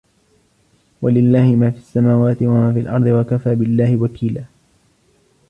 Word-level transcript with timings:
ولله 1.01 1.55
ما 1.55 1.71
في 1.71 1.77
السماوات 1.77 2.41
وما 2.43 2.73
في 2.73 2.79
الأرض 2.79 3.05
وكفى 3.05 3.55
بالله 3.55 4.01
وكيلا 4.01 4.43